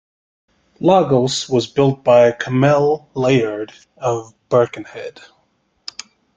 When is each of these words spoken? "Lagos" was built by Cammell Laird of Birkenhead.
"Lagos" 0.79 1.47
was 1.47 1.67
built 1.67 2.03
by 2.03 2.31
Cammell 2.31 3.07
Laird 3.13 3.71
of 3.97 4.33
Birkenhead. 4.49 5.21